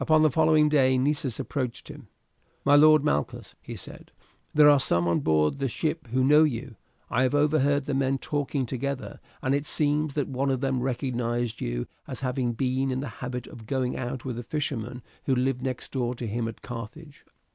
Upon 0.00 0.22
the 0.22 0.30
following 0.30 0.70
day 0.70 0.96
Nessus 0.96 1.38
approached 1.38 1.88
him. 1.88 2.08
"My 2.64 2.76
lord 2.76 3.04
Malchus," 3.04 3.54
he 3.60 3.76
said, 3.76 4.10
"there 4.54 4.70
are 4.70 4.80
some 4.80 5.06
on 5.06 5.20
board 5.20 5.58
the 5.58 5.68
ship 5.68 6.06
who 6.06 6.24
know 6.24 6.44
you. 6.44 6.76
I 7.10 7.24
have 7.24 7.34
overheard 7.34 7.84
the 7.84 7.92
men 7.92 8.16
talking 8.16 8.64
together, 8.64 9.20
and 9.42 9.54
it 9.54 9.66
seems 9.66 10.14
that 10.14 10.28
one 10.28 10.48
of 10.50 10.62
them 10.62 10.80
recognized 10.80 11.60
you 11.60 11.86
as 12.08 12.20
having 12.20 12.54
been 12.54 12.90
in 12.90 13.00
the 13.00 13.08
habit 13.20 13.46
of 13.46 13.66
going 13.66 13.98
out 13.98 14.24
with 14.24 14.38
a 14.38 14.42
fisherman 14.44 15.02
who 15.26 15.34
lived 15.34 15.60
next 15.60 15.92
door 15.92 16.14
to 16.14 16.26
him 16.26 16.48
at 16.48 16.62
Carthage." 16.62 17.26